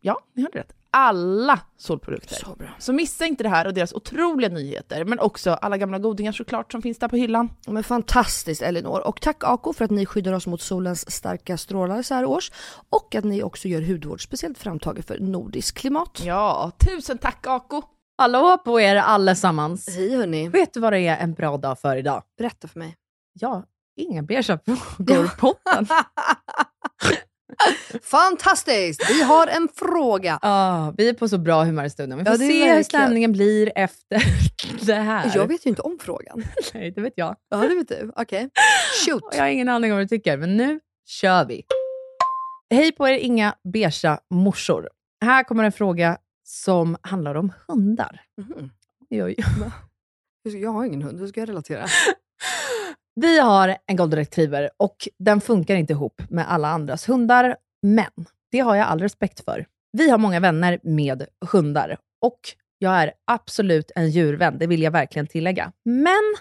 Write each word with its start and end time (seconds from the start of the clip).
Ja, 0.00 0.20
ni 0.34 0.42
hörde 0.42 0.58
rätt. 0.58 0.72
Alla 0.92 1.60
solprodukter. 1.76 2.34
Så 2.34 2.54
bra. 2.54 2.68
Så 2.78 2.92
missa 2.92 3.26
inte 3.26 3.42
det 3.42 3.48
här 3.48 3.66
och 3.66 3.74
deras 3.74 3.92
otroliga 3.92 4.48
nyheter, 4.48 5.04
men 5.04 5.18
också 5.20 5.50
alla 5.50 5.76
gamla 5.76 5.98
godingar 5.98 6.32
såklart 6.32 6.72
som 6.72 6.82
finns 6.82 6.98
där 6.98 7.08
på 7.08 7.16
hyllan. 7.16 7.50
Men 7.66 7.84
fantastiskt 7.84 8.62
Elinor. 8.62 9.06
Och 9.06 9.20
tack 9.20 9.44
Ako 9.44 9.72
för 9.72 9.84
att 9.84 9.90
ni 9.90 10.06
skyddar 10.06 10.32
oss 10.32 10.46
mot 10.46 10.60
solens 10.60 11.10
starka 11.10 11.56
strålar 11.56 12.02
så 12.02 12.14
här 12.14 12.24
års. 12.24 12.52
Och 12.90 13.14
att 13.14 13.24
ni 13.24 13.42
också 13.42 13.68
gör 13.68 13.82
hudvård 13.82 14.22
speciellt 14.24 14.58
framtaget 14.58 15.06
för 15.06 15.18
nordisk 15.18 15.78
klimat. 15.78 16.22
Ja, 16.24 16.72
tusen 16.86 17.18
tack 17.18 17.46
Ako! 17.46 17.82
Hallå 18.18 18.58
på 18.64 18.80
er 18.80 18.96
allesammans. 18.96 19.88
Hej 19.96 20.16
hörni. 20.16 20.48
Vet 20.48 20.74
du 20.74 20.80
vad 20.80 20.92
det 20.92 21.06
är 21.06 21.18
en 21.18 21.34
bra 21.34 21.56
dag 21.56 21.78
för 21.78 21.96
idag? 21.96 22.22
Berätta 22.38 22.68
för 22.68 22.78
mig. 22.78 22.96
Ja, 23.32 23.64
inga 23.96 24.22
beiga 24.22 24.58
frågor 24.64 25.36
podden. 25.38 25.86
Fantastiskt! 28.02 29.10
Vi 29.10 29.22
har 29.22 29.46
en 29.46 29.68
fråga. 29.74 30.38
Ah, 30.42 30.92
vi 30.96 31.08
är 31.08 31.14
på 31.14 31.28
så 31.28 31.38
bra 31.38 31.64
humör 31.64 31.84
i 31.84 31.90
stunden. 31.90 32.18
Vi 32.18 32.24
får 32.24 32.32
Ja, 32.32 32.38
se 32.38 32.74
hur 32.74 32.82
stämningen 32.82 33.32
blir 33.32 33.72
efter 33.74 34.22
det 34.86 34.94
här. 34.94 35.32
Jag 35.34 35.46
vet 35.46 35.66
ju 35.66 35.70
inte 35.70 35.82
om 35.82 35.98
frågan. 36.00 36.44
Nej, 36.74 36.90
det 36.90 37.00
vet 37.00 37.12
jag. 37.16 37.36
Ja 37.50 37.56
det 37.56 37.74
vet 37.74 37.88
du. 37.88 38.12
Okej. 38.16 38.50
Shoot. 39.06 39.22
Och 39.22 39.34
jag 39.34 39.40
har 39.42 39.48
ingen 39.48 39.68
aning 39.68 39.92
om 39.92 39.96
vad 39.98 40.04
du 40.04 40.08
tycker, 40.08 40.36
men 40.36 40.56
nu 40.56 40.80
kör 41.06 41.44
vi. 41.44 41.62
Hej 42.70 42.92
på 42.92 43.08
er 43.08 43.12
inga 43.18 43.54
beiga 43.72 44.20
morsor. 44.30 44.88
Här 45.24 45.42
kommer 45.44 45.64
en 45.64 45.72
fråga 45.72 46.18
som 46.44 46.96
handlar 47.02 47.34
om 47.34 47.52
hundar. 47.68 48.20
Oj. 49.10 49.36
Jag 50.42 50.70
har 50.70 50.84
ingen 50.84 51.02
hund, 51.02 51.20
hur 51.20 51.26
ska 51.26 51.40
jag 51.40 51.48
relatera? 51.48 51.84
Vi 53.14 53.38
har 53.38 53.76
en 53.86 53.96
golden 53.96 54.18
retriever 54.18 54.70
och 54.76 54.96
den 55.18 55.40
funkar 55.40 55.76
inte 55.76 55.92
ihop 55.92 56.22
med 56.28 56.50
alla 56.50 56.68
andras 56.68 57.08
hundar, 57.08 57.56
men 57.82 58.26
det 58.50 58.58
har 58.58 58.76
jag 58.76 58.86
all 58.86 59.00
respekt 59.00 59.44
för. 59.44 59.66
Vi 59.92 60.10
har 60.10 60.18
många 60.18 60.40
vänner 60.40 60.78
med 60.82 61.26
hundar 61.52 61.96
och 62.20 62.40
jag 62.78 62.92
är 63.02 63.12
absolut 63.24 63.90
en 63.94 64.10
djurvän, 64.10 64.58
det 64.58 64.66
vill 64.66 64.82
jag 64.82 64.90
verkligen 64.90 65.26
tillägga. 65.26 65.72
Men 65.84 66.34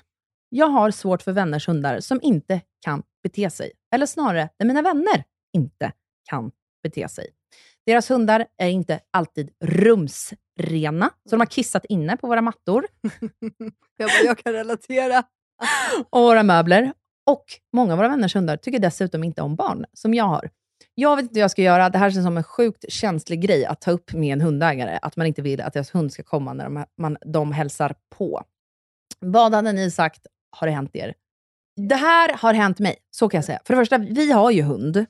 jag 0.49 0.67
har 0.67 0.91
svårt 0.91 1.21
för 1.21 1.31
vänners 1.31 1.67
hundar 1.67 1.99
som 1.99 2.19
inte 2.21 2.61
kan 2.85 3.03
bete 3.23 3.49
sig. 3.49 3.71
Eller 3.93 4.05
snarare, 4.05 4.49
där 4.59 4.65
mina 4.65 4.81
vänner 4.81 5.23
inte 5.53 5.91
kan 6.29 6.51
bete 6.83 7.09
sig. 7.09 7.29
Deras 7.85 8.11
hundar 8.11 8.45
är 8.57 8.69
inte 8.69 8.99
alltid 9.11 9.51
rumsrena, 9.63 11.09
så 11.23 11.29
de 11.29 11.39
har 11.39 11.45
kissat 11.45 11.85
inne 11.85 12.17
på 12.17 12.27
våra 12.27 12.41
mattor 12.41 12.87
Jag, 13.97 14.09
bara, 14.09 14.23
jag 14.25 14.37
kan 14.37 14.53
relatera. 14.53 15.23
och 16.09 16.21
våra 16.21 16.43
möbler. 16.43 16.93
Och 17.25 17.45
många 17.73 17.93
av 17.93 17.97
våra 17.97 18.09
vänners 18.09 18.35
hundar 18.35 18.57
tycker 18.57 18.79
dessutom 18.79 19.23
inte 19.23 19.41
om 19.41 19.55
barn, 19.55 19.85
som 19.93 20.13
jag 20.13 20.25
har. 20.25 20.49
Jag 20.95 21.15
vet 21.15 21.23
inte 21.23 21.33
vad 21.33 21.43
jag 21.43 21.51
ska 21.51 21.61
göra. 21.61 21.89
Det 21.89 21.97
här 21.97 22.11
känns 22.11 22.25
som 22.25 22.37
en 22.37 22.43
sjukt 22.43 22.85
känslig 22.89 23.41
grej 23.41 23.65
att 23.65 23.81
ta 23.81 23.91
upp 23.91 24.13
med 24.13 24.33
en 24.33 24.41
hundägare, 24.41 24.99
att 25.01 25.15
man 25.15 25.27
inte 25.27 25.41
vill 25.41 25.61
att 25.61 25.73
deras 25.73 25.95
hund 25.95 26.13
ska 26.13 26.23
komma 26.23 26.53
när 26.53 26.63
de, 26.63 26.85
man, 26.97 27.17
de 27.25 27.51
hälsar 27.51 27.95
på. 28.09 28.43
Vad 29.19 29.53
hade 29.53 29.71
ni 29.71 29.91
sagt 29.91 30.27
har 30.51 30.67
det 30.67 30.73
hänt 30.73 30.95
er? 30.95 31.13
Det 31.75 31.95
här 31.95 32.33
har 32.37 32.53
hänt 32.53 32.79
mig, 32.79 32.95
så 33.11 33.29
kan 33.29 33.37
jag 33.37 33.45
säga. 33.45 33.59
För 33.65 33.73
det 33.73 33.81
första, 33.81 33.97
vi 33.97 34.31
har 34.31 34.51
ju 34.51 34.61
hund. 34.61 35.05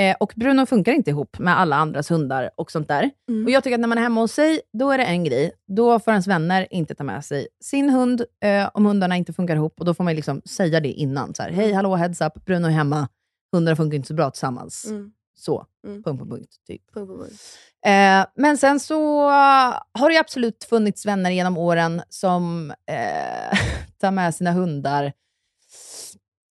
Eh, 0.00 0.16
och 0.20 0.32
Bruno 0.36 0.66
funkar 0.66 0.92
inte 0.92 1.10
ihop 1.10 1.38
med 1.38 1.58
alla 1.58 1.76
andras 1.76 2.10
hundar 2.10 2.50
och 2.56 2.72
sånt 2.72 2.88
där. 2.88 3.10
Mm. 3.28 3.44
Och 3.44 3.50
jag 3.50 3.64
tycker 3.64 3.74
att 3.74 3.80
när 3.80 3.88
man 3.88 3.98
är 3.98 4.02
hemma 4.02 4.20
hos 4.20 4.32
sig, 4.32 4.60
då 4.72 4.90
är 4.90 4.98
det 4.98 5.04
en 5.04 5.24
grej. 5.24 5.52
Då 5.66 5.98
får 5.98 6.10
ens 6.12 6.26
vänner 6.26 6.66
inte 6.70 6.94
ta 6.94 7.04
med 7.04 7.24
sig 7.24 7.48
sin 7.60 7.90
hund 7.90 8.24
eh, 8.44 8.70
om 8.74 8.86
hundarna 8.86 9.16
inte 9.16 9.32
funkar 9.32 9.56
ihop. 9.56 9.80
Och 9.80 9.84
då 9.84 9.94
får 9.94 10.04
man 10.04 10.14
liksom 10.14 10.42
säga 10.44 10.80
det 10.80 10.88
innan. 10.88 11.34
Så 11.34 11.42
här, 11.42 11.50
Hej, 11.50 11.72
hallå, 11.72 11.96
heads 11.96 12.20
up, 12.20 12.44
Bruno 12.44 12.66
är 12.66 12.70
hemma. 12.70 13.08
Hundarna 13.52 13.76
funkar 13.76 13.96
inte 13.96 14.08
så 14.08 14.14
bra 14.14 14.30
tillsammans. 14.30 14.86
Mm. 14.86 15.12
Så, 15.34 15.66
Mm. 15.86 16.02
punkt 16.02 16.20
på 16.20 16.26
punkt. 16.26 16.56
Typ. 16.66 16.94
Punkt, 16.94 17.08
punkt, 17.08 17.20
punkt. 17.20 17.42
Eh, 17.86 18.26
men 18.42 18.58
sen 18.58 18.80
så 18.80 19.28
uh, 19.28 19.80
har 19.92 20.10
det 20.10 20.18
absolut 20.18 20.64
funnits 20.64 21.06
vänner 21.06 21.30
genom 21.30 21.58
åren 21.58 22.02
som 22.08 22.70
eh, 22.70 23.58
tar 24.00 24.10
med 24.10 24.34
sina 24.34 24.52
hundar 24.52 25.12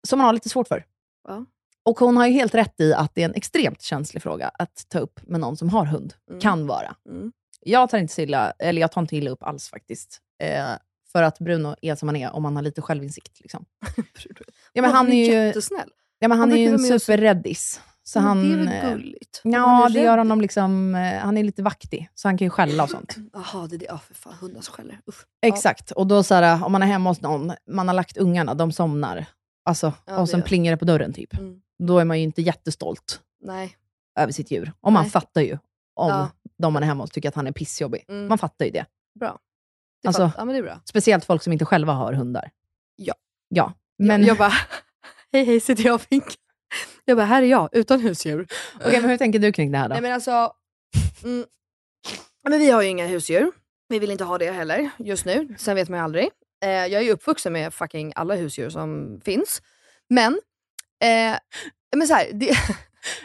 som 0.09 0.19
man 0.19 0.27
har 0.27 0.33
lite 0.33 0.49
svårt 0.49 0.69
för. 0.69 0.85
Ja. 1.29 1.45
Och 1.85 1.99
hon 1.99 2.17
har 2.17 2.27
ju 2.27 2.33
helt 2.33 2.55
rätt 2.55 2.81
i 2.81 2.95
att 2.95 3.15
det 3.15 3.21
är 3.23 3.25
en 3.25 3.35
extremt 3.35 3.83
känslig 3.83 4.23
fråga 4.23 4.49
att 4.49 4.87
ta 4.89 4.99
upp 4.99 5.21
med 5.27 5.41
någon 5.41 5.57
som 5.57 5.69
har 5.69 5.85
hund. 5.85 6.15
Mm. 6.31 6.41
Kan 6.41 6.67
vara. 6.67 6.95
Mm. 7.09 7.33
Jag 7.61 7.91
tar 7.91 7.99
inte 7.99 8.15
så 8.15 8.21
illa, 8.21 8.51
eller 8.51 8.81
jag 8.81 8.93
tar 8.93 9.01
inte 9.01 9.17
illa 9.17 9.31
upp 9.31 9.43
alls 9.43 9.69
faktiskt. 9.69 10.19
Eh, 10.43 10.65
för 11.13 11.23
att 11.23 11.39
Bruno 11.39 11.77
är 11.83 11.95
som 11.95 12.09
han 12.09 12.17
är 12.17 12.33
om 12.35 12.45
han 12.45 12.57
har 12.57 12.63
lite 12.63 12.83
självinsikt. 12.83 13.41
Liksom. 13.41 13.65
Ja, 14.73 14.83
men 14.83 14.91
han 14.91 15.13
är 15.13 15.27
ju, 15.27 15.33
jättesnäll. 15.33 15.91
ja, 16.19 16.29
men 16.29 16.39
han 16.39 16.51
han 16.51 16.59
är 16.59 16.63
ju 16.63 16.69
en 16.69 16.79
superräddis. 17.01 17.81
Så 18.07 18.19
Men 18.21 18.29
han, 18.29 18.49
det 18.49 18.55
är 18.55 18.57
väl 18.59 18.69
eh, 18.69 18.91
gulligt? 18.91 19.41
Han 19.45 19.53
Ja, 19.53 19.89
det 19.93 20.01
gör 20.01 20.19
honom 20.19 20.41
liksom... 20.41 20.95
eh, 20.95 21.19
Han 21.19 21.37
är 21.39 21.45
lite 21.45 21.63
vaktig, 21.63 22.09
så 22.15 22.29
han 22.29 22.39
kan 22.39 22.47
ju 22.47 22.51
skälla 22.51 22.83
och 22.83 22.91
sånt. 22.91 23.17
Jaha, 23.33 23.67
det 23.67 23.77
är 23.77 23.79
det. 23.79 23.87
Ja, 23.89 23.99
för 23.99 24.15
fan. 24.15 24.35
Hundar 24.41 24.61
som 24.61 24.75
skäller. 24.75 25.01
Usch. 25.09 25.25
Exakt. 25.43 25.91
Och 25.91 26.07
då 26.07 26.23
så 26.23 26.35
här, 26.35 26.65
om 26.65 26.73
man 26.73 26.83
är 26.83 26.87
hemma 26.87 27.11
hos 27.11 27.21
någon, 27.21 27.53
man 27.71 27.89
har 27.89 27.95
lagt 27.95 28.17
ungarna, 28.17 28.55
de 28.55 28.73
somnar. 28.73 29.27
Alltså, 29.65 29.93
Ja, 30.07 30.19
och 30.19 30.29
sen 30.29 30.43
plingar 30.43 30.73
det 30.73 30.77
på 30.77 30.85
dörren 30.85 31.13
typ. 31.13 31.35
Mm. 31.35 31.61
Då 31.79 31.99
är 31.99 32.05
man 32.05 32.19
ju 32.19 32.25
inte 32.25 32.43
jättestolt 32.43 33.21
Nej. 33.41 33.77
över 34.19 34.33
sitt 34.33 34.51
djur. 34.51 34.73
Och 34.81 34.93
man 34.93 35.03
Nej. 35.03 35.11
fattar 35.11 35.41
ju 35.41 35.59
om 35.95 36.09
Ja. 36.09 36.29
de 36.59 36.73
man 36.73 36.83
är 36.83 36.87
hemma 36.87 37.03
hos 37.05 37.11
tycker 37.11 37.29
att 37.29 37.35
han 37.35 37.47
är 37.47 37.53
pissjobbig. 37.53 38.05
Mm. 38.09 38.29
Man 38.29 38.39
fattar 38.39 38.65
ju 38.65 38.71
det. 38.71 38.87
Bra. 39.21 39.39
Det 40.03 40.09
Alltså- 40.09 40.23
fatt- 40.29 40.35
ja, 40.39 40.45
men 40.45 40.53
det 40.55 40.59
är 40.59 40.63
bra. 40.63 40.81
Speciellt 40.85 41.25
folk 41.25 41.43
som 41.43 41.53
inte 41.53 41.65
själva 41.65 41.93
har 41.93 42.13
hundar. 42.13 42.51
Ja. 42.97 43.15
Ja. 43.49 43.73
Men... 43.99 44.07
Men, 44.07 44.21
Jag, 44.21 44.29
jag 44.29 44.37
bara, 44.39 44.53
hej 45.33 45.45
hej 45.45 45.61
sitter 45.61 45.85
jag 45.85 45.95
och 45.95 46.07
vinkar. 46.09 46.35
Jag 47.05 47.17
bara, 47.17 47.27
här 47.27 47.43
är 47.43 47.47
jag 47.47 47.69
utan 47.73 48.01
husdjur. 48.01 48.47
Okej, 48.81 49.01
men 49.01 49.11
hur 49.11 49.17
tänker 49.17 49.39
du 49.39 49.53
kring 49.53 49.73
det 49.73 49.79
här 49.79 49.89
då? 49.89 49.93
Nej 49.93 50.03
men 50.03 50.13
alltså, 50.13 50.53
mm, 51.25 51.45
men 52.49 52.59
vi 52.59 52.71
har 52.71 52.83
ju 52.83 52.89
inga 52.89 53.07
husdjur. 53.07 53.53
Vi 53.89 53.99
vill 53.99 54.11
inte 54.11 54.25
ha 54.25 54.39
det 54.39 54.51
heller 54.51 54.91
just 54.99 55.25
nu. 55.25 55.55
Sen 55.59 55.77
vet 55.77 55.89
man 55.89 55.99
ju 55.99 56.05
aldrig. 56.05 56.31
Eh, 56.65 56.69
jag 56.71 56.93
är 56.93 57.01
ju 57.01 57.11
uppvuxen 57.11 57.53
med 57.53 57.75
fucking 57.75 58.13
alla 58.17 58.35
husdjur 58.35 58.71
som 58.71 59.21
finns. 59.25 59.63
Men, 60.09 60.41
eh, 61.05 61.39
men 61.97 62.07
så 62.09 62.15
här, 62.15 62.27
det, 62.33 62.57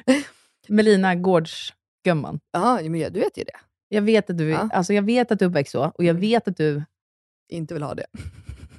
Melina 0.67 1.15
Gårdsgumman. 1.15 2.39
ja, 2.51 2.79
men 2.83 2.95
jag- 2.99 3.13
du 3.13 3.19
vet 3.19 3.37
ju 3.37 3.43
det. 3.43 3.59
Jag 3.89 4.01
vet 4.01 4.29
att 4.29 4.37
du, 4.37 4.49
Ja. 4.49 4.69
alltså 4.73 4.93
jag 4.93 5.01
vet 5.01 5.31
att 5.31 5.39
du 5.39 5.45
är 5.45 5.49
uppväxt 5.49 5.71
så, 5.71 5.83
och 5.83 6.03
jag 6.03 6.09
Mm. 6.09 6.21
vet 6.21 6.47
att 6.47 6.57
du, 6.57 6.83
Inte 7.49 7.73
vill 7.73 7.83
ha 7.83 7.93
det. 7.95 8.05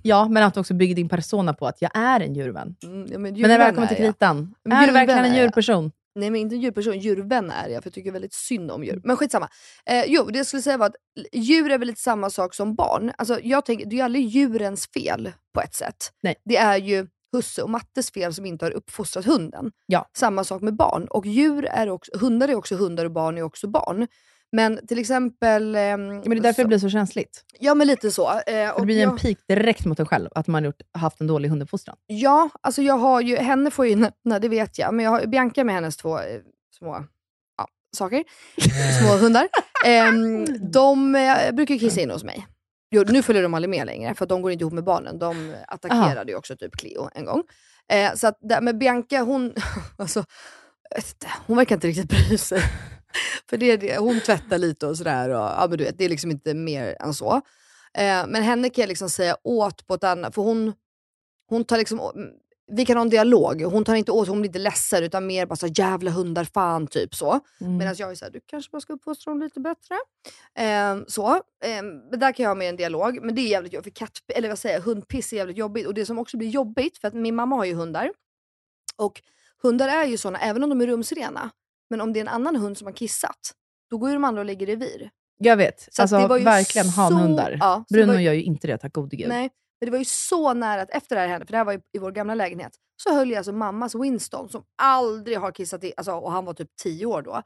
ja, 0.03 0.29
men 0.29 0.43
att 0.43 0.55
du 0.55 0.61
också 0.61 0.75
bygger 0.75 0.95
din 0.95 1.09
persona 1.09 1.55
på 1.55 1.67
att 1.67 1.83
jag 1.83 1.91
är 1.95 2.21
en 2.21 2.35
djurvän. 2.35 2.77
Mm, 2.83 3.07
ja, 3.13 3.19
men 3.19 3.23
Men 3.23 3.33
när 3.33 3.39
djurvän 3.39 3.51
det 3.59 3.59
väl 3.65 3.75
kommer 3.75 3.87
till 3.87 3.97
är 3.97 4.01
kritan, 4.13 4.55
Men 4.65 4.73
är 4.73 4.81
du 4.81 4.87
djurvän 4.87 5.07
verkligen 5.07 5.25
en 5.25 5.33
är 5.39 5.43
djurperson? 5.43 5.93
Nej 6.15 6.31
men 6.31 6.41
inte 6.41 6.55
en 6.57 6.61
djurperson, 6.61 6.99
djurvän 6.99 7.51
är 7.51 7.69
jag 7.69 7.83
för 7.83 7.89
jag 7.89 7.95
tycker 7.95 8.13
väldigt 8.13 8.33
synd 8.35 8.71
om 8.71 8.85
djur. 8.85 9.01
Men 9.05 9.17
skitsamma. 9.17 9.49
Eh, 9.87 10.05
jo, 10.07 10.25
det 10.25 10.37
jag 10.39 10.47
skulle 10.47 10.63
säga 10.63 10.77
var 10.77 10.87
att 10.87 10.97
djur 11.33 11.71
är 11.71 11.79
väl 11.79 11.89
lite 11.89 12.01
samma 12.01 12.31
sak 12.31 12.55
som 12.55 12.75
barn. 12.75 13.13
Alltså, 13.19 13.41
jag 13.43 13.65
tänker, 13.65 13.87
det 13.87 13.95
är 13.95 13.97
ju 13.97 14.03
aldrig 14.03 14.27
djurens 14.27 14.87
fel 14.87 15.33
på 15.55 15.61
ett 15.61 15.75
sätt. 15.75 16.13
Nej. 16.23 16.35
Det 16.45 16.57
är 16.57 16.77
ju 16.77 17.07
husse 17.33 17.63
och 17.63 17.71
mattes 17.71 18.11
fel 18.11 18.35
som 18.35 18.47
inte 18.47 18.65
har 18.65 18.73
uppfostrat 18.73 19.25
hunden. 19.25 19.73
Ja. 19.87 20.09
Samma 20.17 20.45
sak 20.45 20.63
med 20.63 20.77
barn. 20.77 21.07
Och 21.11 21.27
djur 21.27 21.65
är 21.65 21.91
också, 21.91 22.19
hundar 22.19 22.49
är 22.49 22.55
också 22.55 22.77
hundar 22.77 23.05
och 23.05 23.13
barn 23.13 23.39
är 23.39 23.43
också 23.43 23.69
barn. 23.69 24.07
Men 24.53 24.87
till 24.87 24.99
exempel... 24.99 25.75
ehm, 25.77 26.07
Men 26.09 26.23
det 26.23 26.37
är 26.37 26.41
därför 26.41 26.53
så, 26.53 26.63
det 26.63 26.69
blir 26.69 26.79
så 26.79 26.89
känsligt. 26.89 27.45
Ja 27.59 27.75
men 27.75 27.87
lite 27.87 28.11
så. 28.11 28.31
Eh, 28.31 28.77
det 28.79 28.83
blir 28.83 29.01
jag, 29.01 29.11
en 29.13 29.17
pik 29.19 29.39
direkt 29.49 29.85
mot 29.85 30.01
en 30.01 30.07
själv, 30.07 30.29
att 30.35 30.47
man 30.47 30.63
har 30.63 30.67
gjort, 30.67 30.81
haft 30.99 31.21
en 31.21 31.27
dålig 31.27 31.49
hunduppfostran. 31.49 31.97
Ja, 32.07 32.51
alltså 32.61 32.83
jag 32.83 32.95
har 32.99 33.21
ju, 33.21 33.37
henne 33.37 33.71
får 33.71 33.87
ju, 33.87 33.97
nej 34.25 34.41
det 34.41 34.49
vet 34.49 34.79
jag, 34.79 34.95
men 34.95 35.05
jag 35.05 35.11
har 35.11 35.27
Bianca 35.27 35.65
med 35.65 35.75
hennes 35.75 35.97
två 35.97 36.19
eh, 36.19 36.41
små 36.79 37.05
ja, 37.59 37.67
saker, 37.97 38.25
små 39.01 39.17
hundar. 39.17 39.49
Ehm, 39.87 40.47
de 40.71 41.15
eh, 41.15 41.53
brukar 41.53 41.79
kissa 41.79 42.01
in 42.01 42.11
hos 42.11 42.25
mig. 42.25 42.47
Jo, 42.91 43.05
nu 43.07 43.23
följer 43.23 43.43
de 43.43 43.55
aldrig 43.55 43.71
med 43.71 43.87
längre, 43.87 44.15
för 44.15 44.27
de 44.27 44.43
går 44.43 44.53
inte 44.53 44.63
ihop 44.63 44.73
med 44.73 44.85
barnen. 44.85 45.19
De 45.19 45.57
attackerade 45.69 46.33
ju 46.33 46.39
också 46.39 46.57
typ 46.57 46.77
Cleo 46.77 47.11
en 47.15 47.25
gång. 47.25 47.43
Eh, 47.89 48.15
så 48.15 48.27
att, 48.27 48.39
men 48.63 48.79
Bianca, 48.79 49.21
hon, 49.21 49.55
alltså, 49.97 50.25
hon 51.47 51.57
verkar 51.57 51.75
inte 51.75 51.87
riktigt 51.87 52.09
bry 52.09 52.39
sig. 52.39 52.63
för 53.51 53.57
det, 53.57 53.99
hon 53.99 54.21
tvättar 54.21 54.59
lite 54.59 54.87
och 54.87 54.99
sådär. 54.99 55.29
Och, 55.29 55.37
ja, 55.37 55.67
men 55.69 55.79
du 55.79 55.85
vet, 55.85 55.99
det 55.99 56.05
är 56.05 56.09
liksom 56.09 56.31
inte 56.31 56.55
mer 56.55 56.97
än 57.01 57.15
så. 57.15 57.35
Eh, 57.95 58.27
men 58.29 58.43
henne 58.43 58.71
kan 58.71 58.83
jag 58.83 58.89
liksom 58.89 59.11
säga 59.11 59.37
åt 59.45 59.87
på 59.87 59.95
ett 59.95 60.05
annat, 60.05 60.35
för 60.35 60.43
hon, 60.43 60.73
hon 61.49 61.65
tar 61.65 61.79
liksom, 61.79 62.01
vi 62.71 62.87
kan 62.87 62.97
ha 62.97 63.03
en 63.03 63.11
dialog. 63.11 63.63
Hon 63.63 63.85
tar 63.85 63.95
inte 63.95 64.13
åt 64.13 64.29
hon 64.29 64.41
blir 64.41 64.49
inte 64.49 64.59
ledsen 64.59 65.05
utan 65.05 65.27
mer 65.27 65.47
bara 65.47 65.57
så 65.57 65.67
här, 65.67 65.75
jävla 65.79 66.11
hundar, 66.11 66.45
fan 66.45 66.87
typ 66.87 67.15
så. 67.15 67.41
Mm. 67.61 67.77
Medan 67.77 67.95
jag 67.99 68.11
är 68.11 68.15
såhär, 68.15 68.33
du 68.33 68.41
kanske 68.47 68.71
bara 68.71 68.81
ska 68.81 68.93
uppfostra 68.93 69.31
dem 69.31 69.41
lite 69.43 69.61
bättre. 69.61 69.95
Ehm, 70.55 71.05
så. 71.09 71.43
Ehm, 71.65 71.99
men 72.11 72.21
där 72.21 72.33
kan 72.33 72.43
jag 72.45 72.51
ha 72.51 72.55
med 72.55 72.69
en 72.69 72.77
dialog. 72.77 73.19
Men 73.23 73.35
det 73.35 73.41
är 73.41 73.49
jävligt 73.49 73.73
jobbigt, 73.73 73.85
för 73.85 74.07
katt, 74.07 74.19
eller 74.35 74.49
vad 74.49 74.59
säger 74.59 74.75
jag, 74.75 74.83
hundpiss 74.83 75.33
är 75.33 75.37
jävligt 75.37 75.57
jobbigt. 75.57 75.87
Och 75.87 75.95
det 75.95 76.07
som 76.07 76.19
också 76.19 76.37
blir 76.37 76.49
jobbigt, 76.49 76.99
för 76.99 77.09
att 77.09 77.15
min 77.15 77.35
mamma 77.35 77.57
har 77.57 77.65
ju 77.65 77.75
hundar. 77.75 78.13
Och 78.97 79.23
hundar 79.63 79.89
är 79.89 80.05
ju 80.05 80.17
såna, 80.17 80.39
även 80.39 80.63
om 80.65 80.71
de 80.71 80.81
är 80.81 80.87
rumsrena. 80.87 81.51
Men 81.91 82.01
om 82.01 82.13
det 82.13 82.19
är 82.19 82.23
en 82.23 82.29
annan 82.29 82.57
hund 82.57 82.79
som 82.79 82.87
har 82.87 82.95
kissat, 82.95 83.53
då 83.91 83.99
går 83.99 84.09
ju 84.09 84.15
de 84.15 84.25
andra 84.25 84.41
och 84.41 84.47
lägger 84.47 84.67
revir. 84.67 85.11
Jag 85.39 85.57
vet. 85.57 85.89
Så 85.91 86.03
alltså, 86.03 86.19
det 86.19 86.27
var 86.27 86.39
ju 86.39 86.45
verkligen 86.45 86.85
så- 86.87 87.01
hanhundar. 87.01 87.57
ja, 87.61 87.85
Bruno 87.91 88.13
var 88.13 88.21
gör 88.21 88.33
ju 88.33 88.43
inte 88.43 88.67
det, 88.67 88.79
tack 88.79 88.93
gode 88.93 89.17
gud. 89.17 89.29
Nej, 89.29 89.51
men 89.81 89.87
det 89.87 89.91
var 89.91 89.99
ju 89.99 90.05
så 90.05 90.55
nära 90.55 90.83
att 90.83 90.91
efter 90.91 91.17
det 91.17 91.23
här 91.23 91.29
hände, 91.29 91.47
för 91.47 91.53
det 91.53 91.59
här 91.59 91.65
var 91.65 91.75
i 91.75 91.99
vår 92.01 92.13
gamla 92.13 92.35
lägenhet, 92.35 92.73
så 93.03 93.15
höll 93.15 93.31
jag 93.31 93.37
alltså 93.39 93.53
mammas 93.53 93.95
Winston 93.95 94.49
som 94.49 94.63
aldrig 94.83 95.39
har 95.39 95.53
kissat 95.53 95.85
i, 95.85 95.93
alltså, 95.97 96.13
och 96.13 96.33
han 96.33 96.45
var 96.45 96.55
typ 96.55 96.69
10 96.83 97.07
år 97.07 97.23
då, 97.23 97.43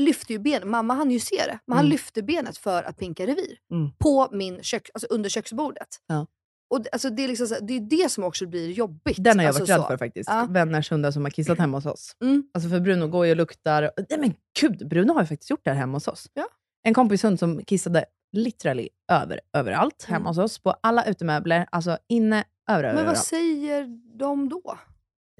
lyfte 0.00 0.32
ju 0.32 0.38
benet. 0.38 0.68
Mamma 0.68 0.94
hann 0.94 1.10
ju 1.10 1.20
se 1.20 1.36
det, 1.36 1.58
men 1.66 1.76
han 1.76 1.84
Mm. 1.84 1.92
lyfte 1.92 2.22
benet 2.22 2.58
för 2.58 2.82
att 2.82 2.98
pinka 2.98 3.26
revir. 3.26 3.58
Mm. 3.72 3.90
På 3.98 4.28
min 4.32 4.62
kök, 4.62 4.90
alltså 4.94 5.06
under 5.10 5.30
köksbordet. 5.30 5.88
Ja. 6.06 6.26
Och 6.70 6.82
det, 6.82 6.88
alltså, 6.92 7.10
det, 7.10 7.24
är 7.24 7.28
liksom 7.28 7.46
så, 7.46 7.54
det 7.60 7.74
är 7.76 7.80
det 7.80 8.12
som 8.12 8.24
också 8.24 8.46
blir 8.46 8.70
jobbigt. 8.70 9.16
Den 9.24 9.38
har 9.38 9.44
jag 9.44 9.48
alltså, 9.48 9.62
varit 9.62 9.70
rädd 9.70 9.80
så. 9.82 9.86
för 9.88 9.96
faktiskt. 9.98 10.30
Ja. 10.30 10.46
Vänners 10.50 10.90
hundar 10.90 11.10
som 11.10 11.24
har 11.24 11.30
kissat 11.30 11.58
hemma 11.58 11.76
hos 11.76 11.86
oss. 11.86 12.12
Mm. 12.22 12.42
Alltså 12.54 12.70
för 12.70 12.80
Bruno 12.80 13.06
går 13.08 13.26
ju 13.26 13.30
och 13.30 13.36
luktar... 13.36 13.90
Nej 14.10 14.18
men 14.18 14.34
gud, 14.60 14.88
Bruno 14.88 15.12
har 15.12 15.20
ju 15.20 15.26
faktiskt 15.26 15.50
gjort 15.50 15.60
det 15.64 15.70
här 15.70 15.76
hemma 15.78 15.96
hos 15.96 16.08
oss. 16.08 16.26
Ja. 16.34 16.48
En 16.86 16.94
kompis 16.94 17.24
hund 17.24 17.38
som 17.38 17.64
kissade 17.64 18.04
literally 18.32 18.88
över, 19.12 19.40
överallt 19.52 20.04
hemma 20.08 20.16
Mm. 20.16 20.26
hos 20.26 20.38
oss. 20.38 20.58
På 20.58 20.74
alla 20.80 21.04
utemöbler, 21.04 21.66
alltså 21.70 21.98
inne, 22.08 22.44
över, 22.70 22.82
Men 22.82 22.94
vad 22.94 23.00
överallt. 23.02 23.18
säger 23.18 23.86
de 24.18 24.48
då? 24.48 24.78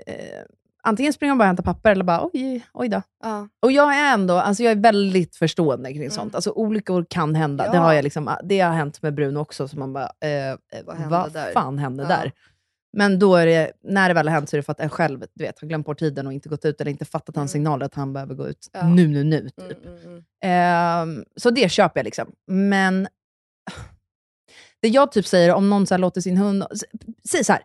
Eh, 0.06 0.14
antingen 0.82 1.12
springer 1.12 1.30
de 1.32 1.38
bara 1.38 1.42
och 1.44 1.46
hämtar 1.46 1.64
papper 1.64 1.90
eller 1.92 2.04
bara 2.04 2.28
oj, 2.32 2.66
oj 2.72 2.88
då. 2.88 3.02
Ja. 3.24 3.48
Och 3.62 3.72
jag 3.72 3.96
är 3.98 4.14
ändå, 4.14 4.34
alltså 4.34 4.62
jag 4.62 4.70
är 4.70 4.76
väldigt 4.76 5.36
förstående 5.36 5.88
kring 5.88 5.98
Mm. 6.02 6.10
sånt. 6.10 6.34
Alltså 6.34 6.50
olyckor 6.50 7.06
kan 7.10 7.34
hända. 7.34 7.70
Det, 7.70 7.76
Ja. 7.76 7.82
har 7.82 7.92
jag 7.92 8.02
liksom, 8.02 8.30
det 8.44 8.60
har 8.60 8.72
hänt 8.72 9.02
med 9.02 9.14
Bruno 9.14 9.38
också, 9.38 9.68
så 9.68 9.78
man 9.78 9.92
bara, 9.92 10.04
eh, 10.04 10.56
Vad 10.72 10.86
vad, 10.86 10.96
hände 10.96 11.30
där? 11.32 11.52
fan 11.52 11.78
hände 11.78 12.02
Ja. 12.02 12.08
där? 12.08 12.32
Men 12.98 13.18
då 13.18 13.36
är 13.36 13.46
det, 13.46 13.72
när 13.82 14.08
det 14.08 14.14
väl 14.14 14.28
har 14.28 14.34
hänt 14.34 14.48
så 14.50 14.56
är 14.56 14.58
det 14.58 14.62
för 14.62 14.72
att 14.72 14.80
en 14.80 14.90
själv 14.90 15.24
du 15.34 15.44
vet, 15.44 15.60
har 15.60 15.68
glömt 15.68 15.86
bort 15.86 15.98
tiden 15.98 16.26
och 16.26 16.32
inte 16.32 16.48
gått 16.48 16.64
ut 16.64 16.80
eller 16.80 16.90
inte 16.90 17.04
fattat 17.04 17.36
hans 17.36 17.54
Mm. 17.54 17.60
signaler 17.62 17.86
att 17.86 17.94
han 17.94 18.12
behöver 18.12 18.34
gå 18.34 18.48
ut 18.48 18.68
Ja. 18.72 18.88
nu, 18.88 19.08
nu, 19.08 19.24
nu. 19.24 19.40
Typ. 19.50 19.84
Mm, 19.86 19.96
mm, 19.98 20.06
mm. 20.08 20.24
Ehm, 20.44 21.24
så 21.36 21.50
det 21.50 21.68
köper 21.68 21.98
jag 22.00 22.04
liksom. 22.04 22.32
Men 22.46 23.08
det 24.82 24.88
jag 24.88 25.12
typ 25.12 25.26
säger 25.26 25.54
om 25.54 25.70
någon 25.70 25.86
så 25.86 25.94
här 25.94 25.98
låter 25.98 26.20
sin 26.20 26.36
hund... 26.36 26.64
Säg 27.28 27.44
så 27.44 27.52
här. 27.52 27.62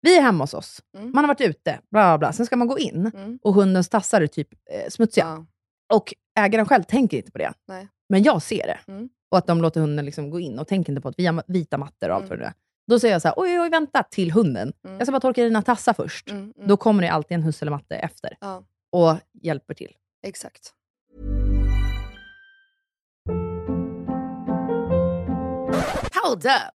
Vi 0.00 0.16
är 0.18 0.22
hemma 0.22 0.44
hos 0.44 0.54
oss. 0.54 0.80
Mm. 0.98 1.10
Man 1.14 1.24
har 1.24 1.28
varit 1.28 1.40
ute, 1.40 1.80
bla 1.90 2.18
bla. 2.18 2.32
Sen 2.32 2.46
ska 2.46 2.56
man 2.56 2.68
gå 2.68 2.78
in 2.78 3.10
Mm. 3.14 3.38
och 3.42 3.54
hundens 3.54 3.88
tassar 3.88 4.20
är 4.20 4.26
typ 4.26 4.48
eh, 4.52 4.88
smutsiga. 4.90 5.24
Ja. 5.26 5.46
Och 5.96 6.14
ägaren 6.38 6.66
själv 6.66 6.82
tänker 6.82 7.16
inte 7.16 7.30
på 7.32 7.38
det. 7.38 7.52
Nej. 7.68 7.88
Men 8.08 8.22
jag 8.22 8.42
ser 8.42 8.66
det. 8.66 8.92
Mm. 8.92 9.08
Och 9.30 9.38
att 9.38 9.46
de 9.46 9.62
låter 9.62 9.80
hunden 9.80 10.04
liksom 10.04 10.30
gå 10.30 10.40
in 10.40 10.58
och 10.58 10.68
tänker 10.68 10.92
inte 10.92 11.02
på 11.02 11.08
att 11.08 11.18
vi 11.18 11.26
har 11.26 11.42
vita 11.46 11.78
mattor 11.78 12.08
och 12.08 12.14
allt 12.14 12.24
Mm. 12.24 12.28
vad 12.30 12.38
det 12.38 12.44
är. 12.44 12.52
Då 12.88 12.98
säger 12.98 13.14
jag 13.14 13.22
så 13.22 13.28
här, 13.28 13.34
oj, 13.36 13.60
oj, 13.60 13.68
vänta 13.70 14.02
till 14.02 14.32
hunden. 14.32 14.72
Mm. 14.84 14.98
Jag 14.98 15.06
ska 15.06 15.12
bara 15.12 15.20
torka 15.20 15.44
dina 15.44 15.62
tassar 15.62 15.92
först. 15.92 16.30
Mm, 16.30 16.42
mm. 16.56 16.68
Då 16.68 16.76
kommer 16.76 17.02
det 17.02 17.08
alltid 17.12 17.34
en 17.34 17.42
husse 17.42 17.64
eller 17.64 17.70
matte 17.70 17.96
efter 17.96 18.36
Ja, 18.40 18.62
och 18.92 19.16
hjälper 19.42 19.74
till. 19.74 19.92
exakt. 20.22 20.72
Hold 26.24 26.46
up. 26.46 26.77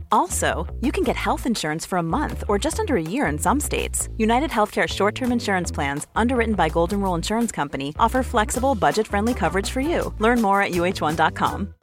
Also, 0.11 0.67
you 0.81 0.91
can 0.91 1.03
get 1.03 1.15
health 1.15 1.45
insurance 1.45 1.85
for 1.85 1.97
a 1.97 2.03
month 2.03 2.43
or 2.47 2.59
just 2.59 2.79
under 2.79 2.95
a 2.97 3.01
year 3.01 3.25
in 3.27 3.37
some 3.39 3.59
states. 3.59 4.09
United 4.17 4.49
Healthcare 4.51 4.87
short 4.87 5.15
term 5.15 5.31
insurance 5.31 5.71
plans, 5.71 6.07
underwritten 6.15 6.55
by 6.55 6.69
Golden 6.69 7.01
Rule 7.01 7.15
Insurance 7.15 7.51
Company, 7.51 7.93
offer 7.97 8.23
flexible, 8.23 8.75
budget 8.75 9.07
friendly 9.07 9.33
coverage 9.33 9.69
for 9.69 9.81
you. 9.81 10.13
Learn 10.19 10.41
more 10.41 10.61
at 10.61 10.71
uh1.com. 10.71 11.73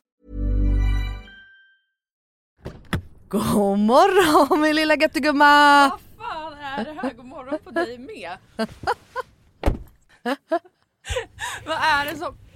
God 3.28 3.78
morgon 3.78 4.60
min 4.60 4.76
lilla 4.76 4.96
göttegumma! 4.96 5.88
Vad 5.88 6.00
fan 6.18 6.52
är 6.52 6.84
det 6.84 6.92
här? 7.02 7.14
God 7.16 7.26
morgon 7.26 7.58
på 7.64 7.70
dig 7.70 7.98
med. 7.98 8.30
vad, 11.66 11.76
är 11.76 12.04
det 12.04 12.16
som, 12.16 12.34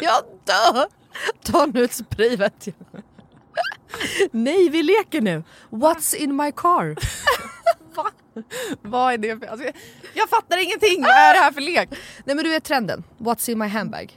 Jag 0.00 0.24
dör! 0.44 0.86
Ta 1.44 1.66
nu 1.66 1.84
ett 1.84 1.92
spray 1.92 2.36
vet 2.36 2.66
jag. 2.66 3.02
Nej, 4.30 4.68
vi 4.68 4.82
leker 4.82 5.20
nu. 5.20 5.42
What's 5.70 6.14
in 6.16 6.36
my 6.36 6.52
car? 6.52 6.96
Va? 7.94 8.10
Vad 8.82 9.12
är 9.12 9.18
det 9.18 9.38
för... 9.38 9.46
Alltså, 9.46 9.66
jag, 9.66 9.74
jag 10.14 10.28
fattar 10.28 10.64
ingenting! 10.64 11.02
Vad 11.02 11.10
är 11.10 11.34
det 11.34 11.40
här 11.40 11.52
för 11.52 11.60
lek? 11.60 11.88
Nej 12.24 12.36
men 12.36 12.44
du 12.44 12.50
vet 12.50 12.64
trenden. 12.64 13.04
What's 13.18 13.50
in 13.50 13.58
my 13.58 13.66
handbag? 13.66 14.16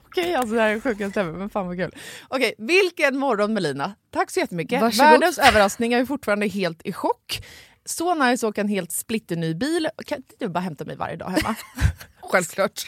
Okej, 0.11 0.35
alltså 0.35 0.55
det 0.55 0.61
här 0.61 0.69
är 0.69 0.79
sjukaste 0.79 1.21
ever, 1.21 1.31
men 1.31 1.49
fan 1.49 1.67
vad 1.67 1.77
kul. 1.77 1.95
Okej, 2.27 2.53
vilken 2.57 3.17
morgon 3.17 3.53
Melina. 3.53 3.95
Tack 4.09 4.31
så 4.31 4.39
jättemycket. 4.39 4.81
Varsågod. 4.81 5.11
Världens 5.11 5.37
överraskning, 5.37 5.91
jag 5.91 6.01
är 6.01 6.05
fortfarande 6.05 6.47
helt 6.47 6.81
i 6.85 6.93
chock. 6.93 7.45
Så 7.85 8.15
nice 8.15 8.47
att 8.47 8.49
åka 8.49 8.61
en 8.61 8.67
helt 8.67 8.91
splitterny 8.91 9.53
bil. 9.53 9.89
Kan 10.05 10.17
inte 10.17 10.35
du 10.39 10.49
bara 10.49 10.59
hämta 10.59 10.85
mig 10.85 10.95
varje 10.95 11.15
dag 11.15 11.29
hemma? 11.29 11.55
Självklart. 12.21 12.87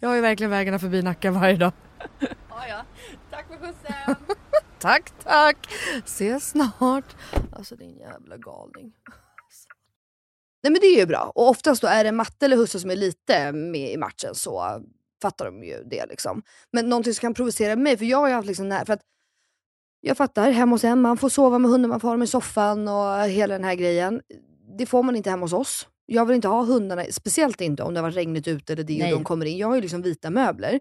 Jag 0.00 0.08
har 0.08 0.16
ju 0.16 0.20
verkligen 0.20 0.50
vägarna 0.50 0.78
förbi 0.78 1.02
Nacka 1.02 1.30
varje 1.30 1.56
dag. 1.56 1.72
ja, 2.20 2.66
ja. 2.68 2.84
Tack 3.30 3.46
för 3.48 3.56
skjutsen. 3.58 4.16
Tack 4.78 5.12
tack! 5.22 5.56
Ses 6.04 6.48
snart. 6.50 7.16
Alltså 7.52 7.76
din 7.76 7.98
jävla 7.98 8.36
galning. 8.36 8.92
Nej 10.62 10.72
men 10.72 10.80
det 10.80 10.86
är 10.86 10.98
ju 10.98 11.06
bra 11.06 11.32
och 11.34 11.48
oftast 11.48 11.82
då 11.82 11.88
är 11.88 12.04
det 12.04 12.12
matte 12.12 12.44
eller 12.46 12.56
husse 12.56 12.80
som 12.80 12.90
är 12.90 12.96
lite 12.96 13.52
med 13.52 13.92
i 13.92 13.96
matchen 13.96 14.34
så 14.34 14.82
fattar 15.24 15.44
de 15.44 15.64
ju 15.64 15.84
det 15.84 16.06
liksom. 16.06 16.42
Men 16.72 16.88
någonting 16.88 17.14
som 17.14 17.20
kan 17.20 17.34
provocera 17.34 17.76
mig, 17.76 17.96
för 17.96 18.04
jag 18.04 18.18
har 18.18 18.28
ju 18.28 18.34
haft 18.34 18.48
liksom 18.48 18.68
när, 18.68 18.84
för 18.84 18.92
att 18.92 19.02
jag 20.00 20.16
fattar, 20.16 20.50
hemma 20.50 20.74
hos 20.74 20.84
en, 20.84 21.00
man 21.00 21.16
får 21.16 21.28
sova 21.28 21.58
med 21.58 21.70
hunden, 21.70 21.90
man 21.90 22.00
får 22.00 22.08
ha 22.08 22.14
dem 22.14 22.22
i 22.22 22.26
soffan 22.26 22.88
och 22.88 23.28
hela 23.28 23.54
den 23.54 23.64
här 23.64 23.74
grejen. 23.74 24.20
Det 24.78 24.86
får 24.86 25.02
man 25.02 25.16
inte 25.16 25.30
hemma 25.30 25.44
hos 25.44 25.52
oss. 25.52 25.88
Jag 26.06 26.26
vill 26.26 26.36
inte 26.36 26.48
ha 26.48 26.62
hundarna, 26.64 27.04
speciellt 27.10 27.60
inte 27.60 27.82
om 27.82 27.94
det 27.94 28.00
har 28.00 28.02
varit 28.02 28.16
regnigt 28.16 28.48
ute 28.48 28.72
eller 28.72 28.84
det 28.84 29.04
och 29.04 29.10
de 29.10 29.24
kommer 29.24 29.46
in. 29.46 29.58
Jag 29.58 29.68
har 29.68 29.74
ju 29.74 29.80
liksom 29.80 30.02
vita 30.02 30.30
möbler. 30.30 30.80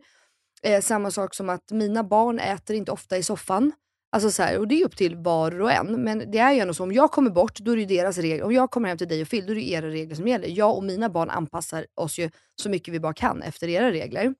Eh, 0.63 0.81
samma 0.81 1.12
sak 1.12 1.35
som 1.35 1.50
att 1.50 1.71
mina 1.71 2.03
barn 2.03 2.39
äter 2.39 2.75
inte 2.75 2.91
ofta 2.91 3.17
i 3.17 3.23
soffan. 3.23 3.71
Alltså 4.13 4.32
så 4.32 4.43
här, 4.43 4.60
och 4.60 4.67
det 4.67 4.82
är 4.82 4.86
upp 4.86 4.96
till 4.96 5.15
var 5.15 5.62
och 5.62 5.72
en. 5.72 6.03
Men 6.03 6.32
det 6.32 6.38
är 6.38 6.51
ju 6.53 6.60
ändå 6.60 6.74
så, 6.74 6.84
om 6.84 6.91
jag 6.91 7.12
kommer 7.12 7.29
bort, 7.29 7.60
då 7.60 7.72
är 7.72 7.75
det 7.75 7.82
ju 7.82 7.88
deras 7.88 8.17
regler. 8.17 8.46
Om 8.46 8.51
jag 8.51 8.72
kommer 8.72 8.88
hem 8.89 8.98
till 8.98 9.08
dig 9.08 9.22
och 9.22 9.29
Phil, 9.29 9.46
då 9.46 9.51
är 9.51 9.55
det 9.55 9.70
era 9.70 9.88
regler 9.88 10.15
som 10.15 10.27
gäller. 10.27 10.48
Jag 10.48 10.77
och 10.77 10.84
mina 10.84 11.10
barn 11.10 11.29
anpassar 11.29 11.86
oss 11.96 12.20
ju 12.20 12.29
så 12.62 12.70
mycket 12.70 12.93
vi 12.93 13.00
bara 13.00 13.13
kan 13.13 13.41
efter 13.41 13.67
era 13.67 13.91
regler. 13.91 14.34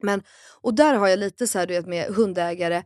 Men, 0.00 0.22
och 0.60 0.74
där 0.74 0.94
har 0.94 1.08
jag 1.08 1.18
lite 1.18 1.46
så 1.46 1.58
här, 1.58 1.66
du 1.66 1.74
vet, 1.74 1.86
med 1.86 2.14
hundägare, 2.14 2.82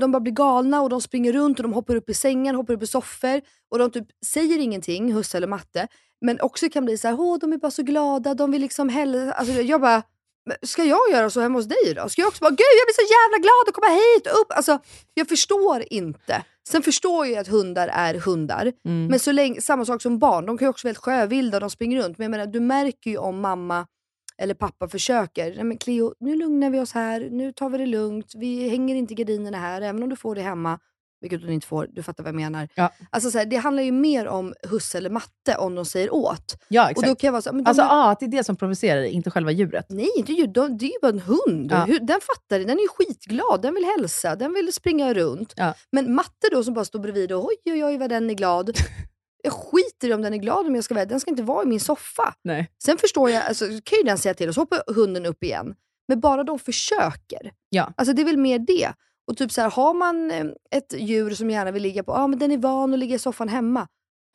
de 0.00 0.12
bara 0.12 0.20
blir 0.20 0.32
galna 0.32 0.82
och 0.82 0.90
de 0.90 1.00
springer 1.00 1.32
runt 1.32 1.58
och 1.58 1.62
de 1.62 1.72
hoppar 1.72 1.96
upp 1.96 2.10
i 2.10 2.14
sängen, 2.14 2.54
hoppar 2.54 2.74
upp 2.74 2.82
i 2.82 2.86
soffor 2.86 3.40
och 3.70 3.78
de 3.78 3.90
typ 3.90 4.06
säger 4.26 4.58
ingenting, 4.58 5.12
husse 5.12 5.36
eller 5.36 5.46
matte. 5.46 5.88
Men 6.20 6.40
också 6.40 6.68
kan 6.68 6.84
bli 6.84 6.98
så 6.98 7.08
här, 7.08 7.20
åh 7.20 7.38
de 7.38 7.52
är 7.52 7.56
bara 7.56 7.70
så 7.70 7.82
glada, 7.82 8.34
de 8.34 8.50
vill 8.50 8.60
liksom 8.60 8.88
hellre... 8.88 9.32
Alltså, 9.32 9.52
jag 9.52 9.80
bara, 9.80 10.02
ska 10.62 10.84
jag 10.84 11.10
göra 11.10 11.30
så 11.30 11.40
hemma 11.40 11.58
hos 11.58 11.66
dig 11.66 11.94
då? 11.96 12.08
Ska 12.08 12.22
jag 12.22 12.28
också 12.28 12.40
bara, 12.40 12.50
gud 12.50 12.74
jag 12.80 12.86
blir 12.86 13.06
så 13.06 13.12
jävla 13.14 13.38
glad 13.42 13.68
att 13.68 13.74
komma 13.74 13.92
hit 13.94 14.26
och 14.26 14.40
upp. 14.40 14.52
Alltså, 14.52 14.78
jag 15.14 15.28
förstår 15.28 15.84
inte. 15.90 16.44
Sen 16.68 16.82
förstår 16.82 17.26
jag 17.26 17.38
att 17.38 17.48
hundar 17.48 17.88
är 17.88 18.14
hundar. 18.14 18.72
Men 19.08 19.18
så 19.18 19.32
länge, 19.32 19.60
samma 19.60 19.84
sak 19.84 20.02
som 20.02 20.18
barn, 20.18 20.46
de 20.46 20.58
kan 20.58 20.66
ju 20.66 20.70
också 20.70 20.86
vara 20.86 20.90
helt 20.90 21.04
sjövilda, 21.04 21.60
de 21.60 21.70
springer 21.70 22.02
runt. 22.02 22.18
Men 22.18 22.24
jag 22.24 22.30
menar, 22.30 22.46
du 22.46 22.60
märker 22.60 23.10
ju 23.10 23.16
om 23.16 23.40
mamma 23.40 23.86
eller 24.38 24.54
pappa 24.54 24.88
försöker. 24.88 25.54
Nej 25.54 25.64
men 25.64 25.78
Cleo, 25.78 26.14
nu 26.20 26.36
lugnar 26.36 26.70
vi 26.70 26.80
oss 26.80 26.92
här, 26.92 27.28
nu 27.30 27.52
tar 27.52 27.70
vi 27.70 27.78
det 27.78 27.86
lugnt, 27.86 28.32
vi 28.36 28.68
hänger 28.68 28.96
inte 28.96 29.14
gardinerna 29.14 29.58
här, 29.58 29.82
även 29.82 30.02
om 30.02 30.08
du 30.08 30.16
får 30.16 30.34
det 30.34 30.40
hemma. 30.40 30.78
Vilket 31.20 31.40
du 31.42 31.52
inte 31.52 31.66
får, 31.66 31.86
du 31.90 32.02
fattar 32.02 32.24
vad 32.24 32.28
jag 32.28 32.34
menar. 32.36 32.68
Ja. 32.74 32.92
Alltså 33.10 33.30
så 33.30 33.38
här, 33.38 33.46
det 33.46 33.56
handlar 33.56 33.82
ju 33.82 33.92
mer 33.92 34.26
om 34.28 34.54
husse 34.70 34.98
eller 34.98 35.10
matte 35.10 35.56
om 35.58 35.74
de 35.74 35.84
säger 35.84 36.14
åt. 36.14 36.56
Ja, 36.68 36.84
Och 36.84 36.90
exakt. 36.90 37.08
då 37.08 37.14
kan 37.14 37.28
jag 37.28 37.32
vara 37.32 37.42
så, 37.42 37.52
men 37.52 37.66
Alltså 37.66 37.82
är- 37.82 38.12
att 38.12 38.20
det 38.20 38.26
är 38.26 38.30
det 38.30 38.44
som 38.44 38.56
provocerar 38.56 39.00
dig, 39.00 39.10
inte 39.10 39.30
själva 39.30 39.50
djuret. 39.50 39.86
Nej, 39.88 40.08
inte 40.16 40.32
ljud. 40.32 40.50
De, 40.52 40.78
det 40.78 40.84
är 40.84 40.88
ju 40.88 40.98
bara 41.02 41.12
en 41.12 41.20
hund. 41.20 41.72
Ja. 41.72 41.84
Hur- 41.84 42.00
Den 42.00 42.20
fattar 42.20 42.58
det. 42.58 42.64
Den 42.64 42.78
är 42.78 42.82
ju 42.82 42.88
skitglad. 42.88 43.62
Den 43.62 43.74
vill 43.74 43.84
hälsa. 43.84 44.36
Den 44.36 44.54
vill 44.54 44.72
springa 44.72 45.14
runt. 45.14 45.52
Ja. 45.56 45.74
Men 45.92 46.14
matte 46.14 46.48
då 46.52 46.64
som 46.64 46.74
bara 46.74 46.84
står 46.84 46.98
bredvid 46.98 47.32
och 47.32 47.44
oj, 47.46 47.56
oj, 47.66 47.84
oj 47.84 47.98
vad 47.98 48.10
den 48.10 48.30
är 48.30 48.34
glad. 48.34 48.70
Jag 49.42 49.52
skiter 49.52 50.08
i 50.08 50.12
om 50.14 50.22
den 50.22 50.34
är 50.34 50.38
glad 50.38 50.66
om 50.66 50.74
jag 50.74 50.84
ska 50.84 50.94
vara 50.94 51.04
Den 51.04 51.20
ska 51.20 51.30
inte 51.30 51.42
vara 51.42 51.62
i 51.62 51.66
min 51.66 51.80
soffa. 51.80 52.34
Nej. 52.44 52.70
Sen 52.84 52.98
förstår 52.98 53.30
jag, 53.30 53.44
alltså, 53.44 53.64
kan 53.64 53.98
ju 53.98 54.02
den 54.04 54.18
säga 54.18 54.34
till 54.34 54.48
och 54.48 54.54
så 54.54 54.60
hoppar 54.60 54.82
hunden 54.94 55.26
upp 55.26 55.44
igen. 55.44 55.74
Men 56.08 56.20
bara 56.20 56.44
de 56.44 56.58
försöker. 56.58 57.52
Ja. 57.68 57.92
Alltså 57.96 58.12
det 58.14 58.22
är 58.22 58.26
väl 58.26 58.36
mer 58.36 58.58
det. 58.58 58.92
Och 59.28 59.36
typ 59.36 59.52
så 59.52 59.60
här, 59.60 59.70
har 59.70 59.94
man 59.94 60.30
eh, 60.30 60.44
ett 60.70 60.94
djur 60.98 61.30
som 61.30 61.50
gärna 61.50 61.70
vill 61.70 61.82
ligga 61.82 62.02
på, 62.02 62.12
ja 62.12 62.18
ah, 62.18 62.26
men 62.26 62.38
den 62.38 62.52
är 62.52 62.58
van 62.58 62.92
att 62.92 62.98
ligga 62.98 63.14
i 63.14 63.18
soffan 63.18 63.48
hemma. 63.48 63.86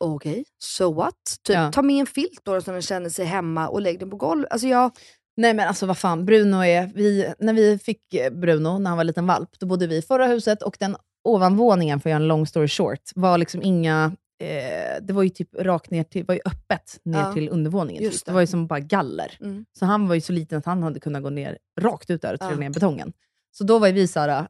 Okej, 0.04 0.44
so 0.58 0.92
what? 0.92 1.14
Typ, 1.46 1.56
Ja. 1.56 1.72
Ta 1.72 1.82
med 1.82 2.00
en 2.00 2.06
filt 2.06 2.40
då 2.42 2.60
så 2.60 2.72
den 2.72 2.82
känner 2.82 3.10
sig 3.10 3.24
hemma 3.24 3.68
och 3.68 3.80
lägg 3.80 3.98
den 4.00 4.10
på 4.10 4.16
golvet. 4.16 4.52
Alltså 4.52 4.66
jag, 4.68 4.90
Nej 5.36 5.54
men 5.54 5.68
alltså 5.68 5.86
vad 5.86 5.98
fan, 5.98 6.24
Bruno 6.26 6.56
är... 6.64 6.90
Vi, 6.94 7.32
när 7.38 7.52
vi 7.52 7.78
fick 7.78 8.14
eh, 8.14 8.30
Bruno, 8.32 8.78
när 8.78 8.90
han 8.90 8.96
var 8.96 9.02
en 9.02 9.06
liten 9.06 9.26
valp, 9.26 9.50
då 9.58 9.66
bodde 9.66 9.86
vi 9.86 9.96
i 9.96 10.02
förra 10.02 10.26
huset 10.26 10.62
och 10.62 10.76
den 10.80 10.96
ovanvåningen, 11.24 12.00
för 12.00 12.10
att 12.10 12.10
göra 12.10 12.22
en 12.22 12.28
long 12.28 12.46
story 12.46 12.68
short, 12.68 13.00
var 13.14 13.38
liksom 13.38 13.62
inga... 13.62 14.12
Eh, 14.42 15.02
det 15.02 15.12
var 15.12 15.22
ju 15.22 15.28
typ 15.28 15.48
rakt 15.58 15.90
ner 15.90 16.04
till, 16.04 16.24
var 16.24 16.34
ju 16.34 16.40
öppet 16.44 17.00
ner 17.04 17.18
Ja. 17.18 17.32
till 17.32 17.48
undervåningen. 17.48 18.02
Typ. 18.02 18.12
Det. 18.12 18.22
det. 18.26 18.32
var 18.32 18.40
ju 18.40 18.46
som 18.46 18.66
bara 18.66 18.80
galler. 18.80 19.36
Mm. 19.40 19.64
Så 19.78 19.84
han 19.86 20.08
var 20.08 20.14
ju 20.14 20.20
så 20.20 20.32
liten 20.32 20.58
att 20.58 20.66
han 20.66 20.82
hade 20.82 21.00
kunnat 21.00 21.22
gå 21.22 21.30
ner 21.30 21.58
rakt 21.80 22.10
ut 22.10 22.22
där 22.22 22.34
och 22.34 22.40
trilla 22.40 22.52
Ja. 22.52 22.58
ner 22.58 22.66
i 22.66 22.70
betongen. 22.70 23.12
Så 23.58 23.64
då 23.64 23.78
var 23.78 23.92
vi 23.92 24.06
såhär, 24.08 24.46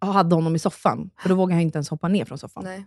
hade 0.00 0.34
honom 0.34 0.56
i 0.56 0.58
soffan, 0.58 1.10
för 1.22 1.28
då 1.28 1.34
vågade 1.34 1.54
han 1.54 1.62
inte 1.62 1.76
ens 1.76 1.88
hoppa 1.88 2.08
ner 2.08 2.24
från 2.24 2.38
soffan. 2.38 2.64
nej. 2.64 2.86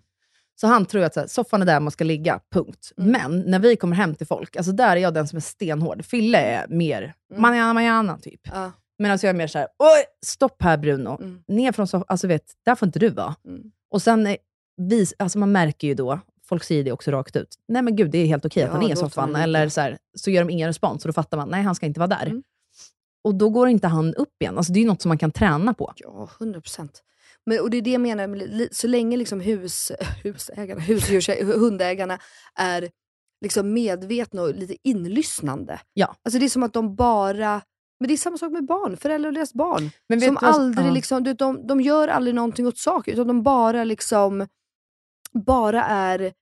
Så 0.55 0.67
han 0.67 0.85
tror 0.85 1.03
att 1.03 1.13
så 1.13 1.19
här, 1.19 1.27
soffan 1.27 1.61
är 1.61 1.65
där 1.65 1.79
man 1.79 1.91
ska 1.91 2.03
ligga, 2.03 2.39
punkt. 2.51 2.91
Mm. 2.97 3.11
Men 3.11 3.51
när 3.51 3.59
vi 3.59 3.75
kommer 3.75 3.95
hem 3.95 4.15
till 4.15 4.27
folk, 4.27 4.55
alltså 4.55 4.71
där 4.71 4.89
är 4.91 4.95
jag 5.01 5.13
den 5.13 5.27
som 5.27 5.37
är 5.37 5.41
stenhård. 5.41 6.05
Fille 6.05 6.37
är 6.37 6.67
mer 6.67 7.13
Mm. 7.31 7.41
manana 7.41 7.73
manana 7.73 8.17
typ. 8.17 8.41
Ja. 8.43 8.71
Men 8.99 9.11
alltså 9.11 9.27
jag 9.27 9.33
är 9.33 9.37
mer 9.37 9.47
såhär, 9.47 9.67
oj, 9.79 10.03
stopp 10.25 10.61
här 10.63 10.77
Bruno. 10.77 11.17
Mm. 11.21 11.43
Ner 11.47 11.71
från 11.71 11.87
soffan, 11.87 12.05
alltså 12.07 12.27
vet, 12.27 12.43
där 12.65 12.75
får 12.75 12.85
inte 12.85 12.99
du 12.99 13.09
vara. 13.09 13.35
Mm. 13.47 13.61
Och 13.91 14.01
sen, 14.01 14.27
eh, 14.27 14.35
vi, 14.77 15.05
alltså 15.19 15.39
man 15.39 15.51
märker 15.51 15.87
ju 15.87 15.93
då, 15.93 16.19
folk 16.45 16.63
säger 16.63 16.83
det 16.83 16.91
också 16.91 17.11
rakt 17.11 17.35
ut, 17.35 17.55
nej 17.67 17.81
men 17.81 17.95
gud 17.95 18.11
det 18.11 18.17
är 18.17 18.25
helt 18.25 18.45
okej 18.45 18.63
att 18.63 18.69
Ja, 18.69 18.73
han 18.73 18.83
är 18.83 18.93
i 18.93 18.95
soffan. 18.95 19.35
Eller 19.35 19.69
så, 19.69 19.81
här, 19.81 19.97
så 20.17 20.31
gör 20.31 20.43
de 20.43 20.49
ingen 20.49 20.67
respons, 20.67 21.05
och 21.05 21.09
då 21.09 21.13
fattar 21.13 21.37
man, 21.37 21.49
nej 21.49 21.63
han 21.63 21.75
ska 21.75 21.85
inte 21.85 21.99
vara 21.99 22.07
där. 22.07 22.41
Mm. 23.25 23.33
Och 23.33 23.35
då 23.35 23.49
går 23.49 23.67
inte 23.69 23.87
han 23.87 24.13
upp 24.15 24.41
igen. 24.41 24.57
Alltså 24.57 24.73
det 24.73 24.79
är 24.79 24.81
ju 24.81 24.87
något 24.87 25.01
som 25.01 25.09
man 25.09 25.17
kan 25.17 25.31
träna 25.31 25.73
på. 25.73 25.93
Ja, 25.95 26.29
100 26.39 26.61
procent. 26.61 27.03
Men, 27.45 27.59
och 27.59 27.69
det 27.69 27.77
är 27.77 27.81
det 27.81 27.91
jag 27.91 28.01
menar, 28.01 28.27
med 28.27 28.67
så 28.71 28.87
länge 28.87 29.17
liksom 29.17 29.39
hus, 29.39 29.91
husägarna, 30.23 30.81
husdjurs, 30.81 31.29
hundägarna 31.41 32.19
är 32.55 32.89
liksom 33.41 33.73
medvetna 33.73 34.41
och 34.41 34.55
lite 34.55 34.75
inlyssnande. 34.83 35.79
Ja. 35.93 36.15
Alltså 36.25 36.39
det 36.39 36.45
är 36.45 36.49
som 36.49 36.63
att 36.63 36.73
de 36.73 36.95
bara... 36.95 37.61
Men 37.99 38.07
det 38.07 38.13
är 38.13 38.17
samma 38.17 38.37
sak 38.37 38.51
med 38.51 38.65
barn, 38.65 38.97
föräldrar 38.97 39.27
och 39.29 39.33
deras 39.33 39.53
barn. 39.53 39.89
Men 40.09 40.21
som 40.21 40.33
vad- 40.41 40.43
aldrig 40.55 40.87
ja. 40.87 40.91
liksom, 40.91 41.23
du 41.23 41.33
de, 41.33 41.67
de 41.67 41.81
gör 41.81 42.07
aldrig 42.07 42.35
någonting 42.35 42.67
åt 42.67 42.77
saker, 42.77 43.11
utan 43.13 43.27
de 43.27 43.43
bara 43.43 43.83
liksom 43.83 44.47
bara 45.45 45.83
är... 45.83 46.33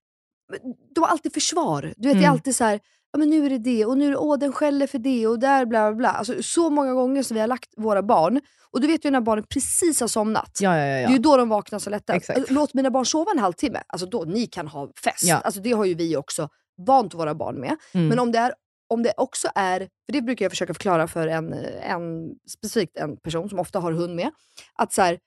De 0.96 1.02
har 1.02 1.08
alltid 1.08 1.34
försvar. 1.34 1.82
Du 1.82 1.88
vet, 1.88 1.98
Det 2.02 2.10
är 2.10 2.16
Mm. 2.16 2.32
alltid 2.32 2.56
så 2.56 2.64
här, 2.64 2.80
ja, 3.12 3.20
men 3.20 3.30
nu 3.30 3.46
är 3.46 3.50
det 3.50 3.58
det 3.58 3.86
och 3.86 3.98
nu 3.98 4.06
är 4.06 4.12
det, 4.12 4.18
åh 4.18 4.38
den 4.38 4.54
skäller 4.54 4.88
för 4.88 5.00
det 5.00 5.28
och 5.28 5.40
där 5.40 5.66
bla 5.66 5.92
bla 5.92 5.96
bla. 5.96 6.10
Alltså, 6.10 6.44
så 6.44 6.70
många 6.70 6.94
gånger 6.94 7.24
som 7.24 7.36
vi 7.36 7.42
har 7.42 7.48
lagt 7.48 7.70
våra 7.78 8.04
barn, 8.04 8.42
och 8.72 8.82
du 8.82 8.88
vet 8.88 9.06
ju 9.06 9.12
när 9.12 9.22
barnen 9.22 9.46
precis 9.50 10.02
har 10.02 10.08
somnat. 10.08 10.58
Ja, 10.62 10.78
ja, 10.78 10.86
ja. 10.86 11.08
Det 11.08 11.14
är 11.14 11.18
ju 11.18 11.18
då 11.18 11.38
de 11.38 11.50
vaknar 11.50 11.80
så 11.80 11.90
lätt. 11.90 12.10
Exakt. 12.10 12.52
Låt 12.52 12.74
mina 12.74 12.92
barn 12.92 13.06
sova 13.06 13.32
en 13.32 13.40
halvtimme. 13.40 13.82
Alltså 13.88 14.08
då, 14.08 14.24
ni 14.24 14.46
kan 14.48 14.68
ha 14.68 14.92
fest. 15.04 15.24
Ja. 15.24 15.36
Alltså 15.36 15.62
det 15.62 15.72
har 15.72 15.86
ju 15.86 15.94
vi 15.94 16.18
också. 16.18 16.50
vant 16.88 17.14
våra 17.14 17.36
barn 17.36 17.56
med. 17.56 17.76
Mm. 17.94 18.08
Men 18.08 18.20
om 18.20 18.32
det, 18.32 18.40
är, 18.40 18.54
om 18.90 19.04
det 19.04 19.14
också 19.18 19.48
är, 19.56 19.80
för 19.80 20.14
det 20.14 20.22
brukar 20.22 20.46
jag 20.46 20.52
försöka 20.52 20.74
förklara 20.74 21.08
för 21.08 21.28
en, 21.28 21.54
en 21.82 22.30
specifikt 22.50 22.98
en 22.98 23.18
person 23.18 23.50
som 23.50 23.60
ofta 23.60 23.80
har 23.80 23.92
hund 23.92 24.16
med, 24.16 24.32
att 24.74 24.94
så 24.94 25.02
här, 25.02 25.20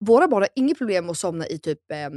våra 0.00 0.28
barn 0.28 0.42
har 0.42 0.48
inget 0.54 0.78
problem 0.78 1.10
att 1.10 1.18
somna 1.18 1.46
i 1.46 1.58
typ 1.58 1.90
eh, 1.92 2.10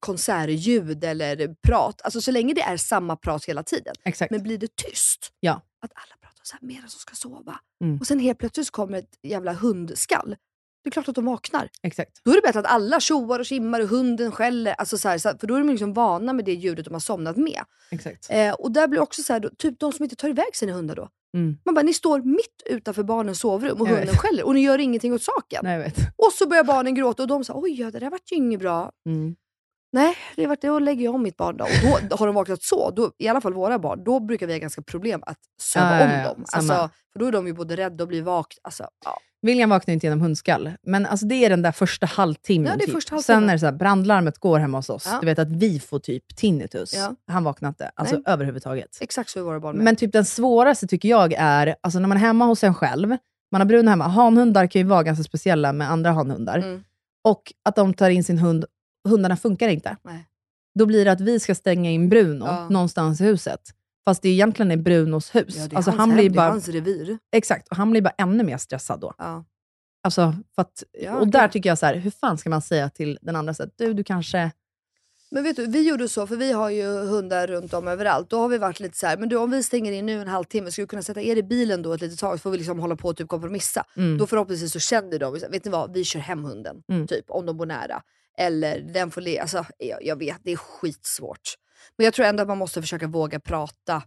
konsertljud 0.00 1.04
eller 1.04 1.54
prat. 1.66 2.00
Alltså 2.04 2.20
så 2.20 2.30
länge 2.30 2.54
det 2.54 2.60
är 2.62 2.76
samma 2.76 3.16
prat 3.16 3.44
hela 3.44 3.62
tiden. 3.62 3.94
Exakt. 4.04 4.30
Men 4.30 4.42
blir 4.42 4.58
det 4.58 4.76
tyst, 4.76 5.32
Ja. 5.40 5.52
att 5.52 5.90
alla 5.94 6.16
pratar 6.20 6.40
så 6.42 6.56
här 6.60 6.66
medan 6.66 6.82
de 6.82 6.88
ska 6.88 7.14
sova. 7.14 7.60
Mm. 7.84 7.98
Och 8.00 8.06
sen 8.06 8.18
helt 8.20 8.38
plötsligt 8.38 8.70
kommer 8.70 8.98
ett 8.98 9.18
jävla 9.22 9.52
hundskall. 9.52 10.36
Det 10.84 10.88
är 10.88 10.92
klart 10.92 11.08
att 11.08 11.14
de 11.14 11.24
vaknar. 11.24 11.68
Exakt. 11.82 12.20
Då 12.24 12.30
är 12.30 12.34
det 12.34 12.40
bättre 12.42 12.60
att 12.60 12.66
alla 12.66 13.00
tjoar 13.00 13.38
och 13.38 13.46
simmar 13.46 13.80
och 13.80 13.88
hunden 13.88 14.32
skäller. 14.32 14.72
Alltså 14.72 14.98
så 14.98 15.08
här, 15.08 15.38
för 15.38 15.46
då 15.46 15.54
är 15.54 15.58
de 15.58 15.68
liksom 15.70 15.92
vana 15.92 16.32
med 16.32 16.44
det 16.44 16.54
ljudet 16.54 16.84
de 16.84 16.92
har 16.94 17.00
somnat 17.00 17.36
med. 17.36 17.62
Exakt. 17.90 18.26
Eh, 18.30 18.52
och 18.52 18.72
där 18.72 18.88
blir 18.88 19.00
också 19.00 19.22
så 19.22 19.32
här, 19.32 19.40
då, 19.40 19.48
typ 19.58 19.80
de 19.80 19.92
som 19.92 20.02
inte 20.02 20.16
tar 20.16 20.28
iväg 20.28 20.56
sina 20.56 20.72
hundar 20.72 20.96
då. 20.96 21.08
Mm. 21.36 21.56
Man 21.64 21.74
bara, 21.74 21.82
ni 21.82 21.94
står 21.94 22.22
mitt 22.22 22.62
utanför 22.66 23.02
barnens 23.02 23.40
sovrum 23.40 23.80
och 23.80 23.88
hunden 23.88 24.16
skäller 24.16 24.46
och 24.46 24.54
ni 24.54 24.60
gör 24.60 24.78
ingenting 24.78 25.12
åt 25.12 25.22
saken. 25.22 25.60
Nej. 25.62 25.94
Och 26.16 26.32
så 26.32 26.48
börjar 26.48 26.64
barnen 26.64 26.94
gråta 26.94 27.22
och 27.22 27.28
de 27.28 27.44
säger 27.44 27.60
oj 27.60 27.80
ja, 27.80 27.90
det 27.90 27.98
där 27.98 28.10
vart 28.10 28.32
ju 28.32 28.36
inget 28.36 28.60
bra. 28.60 28.90
Mm. 29.08 29.36
Nej, 29.92 30.16
det 30.36 30.46
vart 30.46 30.60
det 30.60 30.70
och 30.70 30.80
lägger 30.80 31.04
jag 31.04 31.14
om 31.14 31.22
mitt 31.22 31.36
barn 31.36 31.56
då. 31.56 31.64
Och 31.64 32.00
då 32.10 32.16
har 32.18 32.26
de 32.26 32.34
vaknat 32.34 32.62
så, 32.62 32.90
då, 32.90 33.12
i 33.18 33.28
alla 33.28 33.40
fall 33.40 33.54
våra 33.54 33.78
barn, 33.78 34.04
då 34.04 34.20
brukar 34.20 34.46
vi 34.46 34.52
ha 34.52 34.60
ganska 34.60 34.82
problem 34.82 35.22
att 35.26 35.38
söva 35.62 36.00
Ja, 36.00 36.04
om 36.04 36.10
ja, 36.10 36.18
ja. 36.18 36.28
dem. 36.28 36.44
Alltså, 36.52 36.90
för 37.12 37.20
då 37.20 37.26
är 37.26 37.32
de 37.32 37.46
ju 37.46 37.52
både 37.52 37.76
rädda 37.76 38.04
och 38.04 38.08
blir 38.08 38.22
vakna. 38.22 38.60
Alltså, 38.62 38.86
ja. 39.04 39.18
William 39.46 39.70
vaknar 39.70 39.94
inte 39.94 40.06
genom 40.06 40.20
hundskall, 40.20 40.70
men 40.82 41.06
alltså 41.06 41.26
det 41.26 41.34
är 41.34 41.50
den 41.50 41.62
där 41.62 41.72
första 41.72 42.06
halvtimmen. 42.06 42.70
Ja, 42.70 42.76
det 42.76 42.84
är 42.84 42.86
typ. 42.86 42.94
första 42.94 43.14
halvtimmen. 43.14 43.40
Sen 43.42 43.48
är 43.48 43.52
det 43.52 43.58
så 43.58 43.66
här, 43.66 43.72
brandlarmet 43.72 44.38
går 44.38 44.58
hemma 44.58 44.78
hos 44.78 44.90
oss. 44.90 45.08
Ja. 45.10 45.18
Du 45.20 45.26
vet 45.26 45.38
att 45.38 45.52
vi 45.52 45.80
får 45.80 45.98
typ 45.98 46.36
tinnitus. 46.36 46.94
Ja. 46.94 47.14
Han 47.26 47.44
vaknar 47.44 47.68
inte, 47.68 47.90
alltså 47.94 48.14
Nej. 48.14 48.24
överhuvudtaget. 48.26 48.98
Exakt 49.00 49.30
så 49.30 49.38
är 49.38 49.42
våra 49.42 49.60
barn 49.60 49.76
med. 49.76 49.84
Men 49.84 49.96
typ 49.96 50.12
den 50.12 50.24
svåraste 50.24 50.86
tycker 50.86 51.08
jag 51.08 51.32
är, 51.38 51.76
alltså 51.80 51.98
när 51.98 52.08
man 52.08 52.16
är 52.16 52.20
hemma 52.20 52.44
hos 52.46 52.64
en 52.64 52.74
själv, 52.74 53.16
man 53.52 53.60
har 53.60 53.66
bruna 53.66 53.90
hemma, 53.90 54.08
hanhundar 54.08 54.66
kan 54.66 54.80
ju 54.80 54.86
vara 54.88 55.02
ganska 55.02 55.24
speciella 55.24 55.72
med 55.72 55.90
andra 55.90 56.10
hanhundar. 56.10 56.58
Mm. 56.58 56.84
Och 57.24 57.52
att 57.64 57.76
de 57.76 57.94
tar 57.94 58.10
in 58.10 58.24
sin 58.24 58.38
hund, 58.38 58.64
hundarna 59.08 59.36
funkar 59.36 59.68
inte. 59.68 59.96
Nej. 60.04 60.26
Då 60.78 60.86
blir 60.86 61.04
det 61.04 61.12
att 61.12 61.20
vi 61.20 61.40
ska 61.40 61.54
stänga 61.54 61.90
in 61.90 62.08
Bruno 62.08 62.44
Ja. 62.46 62.68
någonstans 62.68 63.20
i 63.20 63.24
huset. 63.24 63.60
Fast 64.08 64.22
det 64.22 64.28
egentligen 64.28 64.70
är 64.70 64.76
Brunos 64.76 65.34
hus. 65.34 65.56
Ja, 65.56 65.66
det 65.68 65.74
är 65.74 65.76
alltså 65.76 65.90
hans 65.90 65.98
han 65.98 66.10
hem, 66.10 66.16
blir 66.16 66.30
det 66.30 66.34
är 66.34 66.36
bara, 66.36 66.50
hans 66.50 66.68
revir. 66.68 67.18
Exakt, 67.32 67.68
och 67.68 67.76
han 67.76 67.90
blir 67.90 68.02
bara 68.02 68.14
ännu 68.18 68.44
mer 68.44 68.58
stressad 68.58 69.00
då. 69.00 69.14
Ja. 69.18 69.44
Alltså, 70.02 70.34
att, 70.56 70.82
Ja, 70.92 71.16
och 71.16 71.28
där 71.28 71.48
tycker 71.48 71.70
jag 71.70 71.78
så 71.78 71.86
här, 71.86 71.94
hur 71.94 72.10
fan 72.10 72.38
ska 72.38 72.50
man 72.50 72.62
säga 72.62 72.90
till 72.90 73.18
den 73.22 73.36
andra 73.36 73.54
så 73.54 73.62
att 73.62 73.72
du, 73.76 73.92
du 73.94 74.04
kanske... 74.04 74.50
Men 75.30 75.44
vet 75.44 75.56
du, 75.56 75.66
vi 75.66 75.88
gjorde 75.88 76.08
så, 76.08 76.26
för 76.26 76.36
vi 76.36 76.52
har 76.52 76.70
ju 76.70 76.84
hundar 76.86 77.46
runt 77.46 77.74
om 77.74 77.88
överallt. 77.88 78.30
Då 78.30 78.38
har 78.38 78.48
vi 78.48 78.58
varit 78.58 78.80
lite 78.80 78.98
så 78.98 79.06
här, 79.06 79.16
men 79.16 79.28
du 79.28 79.36
om 79.36 79.50
vi 79.50 79.62
stänger 79.62 79.92
in 79.92 80.06
nu 80.06 80.20
en 80.20 80.28
halvtimme, 80.28 80.70
ska 80.70 80.82
du 80.82 80.86
kunna 80.86 81.02
sätta 81.02 81.20
er 81.20 81.36
i 81.36 81.42
bilen 81.42 81.82
då 81.82 81.92
ett 81.92 82.00
litet 82.00 82.18
tag 82.18 82.32
så 82.32 82.38
får 82.38 82.50
vi 82.50 82.56
liksom 82.56 82.78
hålla 82.78 82.96
på 82.96 83.08
och 83.08 83.16
typ 83.16 83.28
kompromissa. 83.28 83.86
Mm. 83.96 84.18
Då 84.18 84.26
förhoppningsvis 84.26 84.72
så 84.72 84.78
känner 84.78 85.18
de, 85.18 85.32
vet 85.32 85.64
ni 85.64 85.70
vad, 85.70 85.92
vi 85.92 86.04
kör 86.04 86.20
hem 86.20 86.44
hunden. 86.44 86.82
Mm. 86.88 87.06
Typ, 87.06 87.24
om 87.28 87.46
de 87.46 87.56
bor 87.56 87.66
nära. 87.66 88.02
Eller 88.38 88.80
den 88.80 89.10
får 89.10 89.20
le, 89.20 89.38
alltså 89.38 89.64
jag, 89.78 90.04
jag 90.04 90.18
vet, 90.18 90.36
det 90.42 90.52
är 90.52 90.56
skitsvårt. 90.56 91.56
Men 91.96 92.04
jag 92.04 92.14
tror 92.14 92.26
ändå 92.26 92.42
att 92.42 92.48
man 92.48 92.58
måste 92.58 92.80
försöka 92.80 93.06
våga 93.06 93.40
prata. 93.40 94.02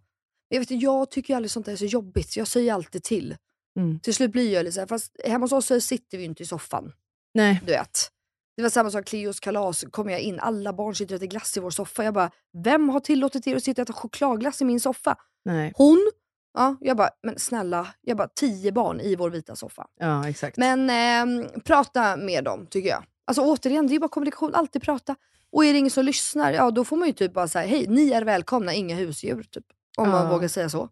Jag, 0.50 0.60
vet, 0.60 0.72
jag 0.72 1.12
tycker 1.12 1.36
aldrig 1.36 1.52
sånt 1.52 1.66
där 1.66 1.74
är 1.74 1.78
så 1.78 1.86
jobbigt, 1.86 2.32
så 2.32 2.40
jag 2.40 2.48
säger 2.48 2.74
alltid 2.74 3.04
till. 3.04 3.36
Mm. 3.80 4.00
Till 4.00 4.14
slut 4.14 4.32
blir 4.32 4.54
jag 4.54 4.64
lite 4.64 4.74
så 4.74 4.80
här, 4.80 4.88
fast 4.88 5.16
hemma 5.26 5.44
hos 5.44 5.72
oss 5.72 5.86
sitter 5.86 6.18
vi 6.18 6.24
ju 6.24 6.30
inte 6.30 6.44
i 6.44 6.46
soffan. 6.46 6.92
Nej. 7.34 7.62
Du 7.66 7.72
vet. 7.72 8.12
Det 8.58 8.64
var 8.64 8.70
samma 8.70 8.92
sak 8.92 9.06
Cleos 9.06 9.40
kalas, 9.40 9.86
kommer 9.92 10.12
jag 10.12 10.22
in, 10.22 10.40
alla 10.40 10.74
barn 10.74 10.96
sitter 10.96 11.16
och 11.16 11.18
äter 11.18 11.28
glass 11.28 11.58
i 11.58 11.60
vår 11.60 11.70
soffa. 11.70 12.04
Jag 12.04 12.14
bara, 12.14 12.32
vem 12.64 12.90
har 12.90 13.00
tillåtit 13.00 13.48
er 13.48 13.56
att 13.56 13.64
sitta 13.64 13.82
och 13.82 13.90
äta 13.90 13.94
chokladglass 13.94 14.62
i 14.62 14.66
min 14.66 14.80
soffa? 14.80 15.16
Nej. 15.46 15.74
Hon? 15.76 16.12
Ja, 16.54 16.76
jag 16.80 16.98
bara, 16.98 17.10
men 17.24 17.40
snälla, 17.40 17.88
jag 18.02 18.18
bara 18.18 18.28
tio 18.28 18.72
barn 18.72 19.00
i 19.00 19.16
vår 19.16 19.30
vita 19.30 19.56
soffa. 19.56 19.88
Ja, 20.00 20.30
exakt. 20.30 20.58
Men 20.58 20.90
ehm, 20.90 21.46
prata 21.66 22.18
med 22.18 22.44
dem 22.44 22.68
tycker 22.68 22.90
jag. 22.90 23.04
Alltså 23.26 23.42
återigen, 23.42 23.88
det 23.88 23.96
är 23.96 24.00
bara 24.00 24.10
kommunikation, 24.10 24.56
alltid 24.56 24.82
prata. 24.82 25.16
Och 25.52 25.66
är 25.66 25.74
det 25.74 25.80
ingen 25.80 25.92
som 25.92 26.06
lyssnar, 26.06 26.52
ja 26.54 26.72
då 26.72 26.86
får 26.86 26.98
man 26.98 27.08
ju 27.08 27.14
typ 27.14 27.34
bara 27.34 27.48
säga, 27.48 27.68
hej 27.68 27.86
ni 27.90 28.12
är 28.12 28.22
välkomna, 28.22 28.74
inga 28.74 28.96
husdjur. 28.96 29.44
Typ. 29.52 29.66
Om 29.98 30.10
man 30.10 30.26
Ja. 30.26 30.32
vågar 30.32 30.48
säga 30.48 30.70
så. 30.70 30.90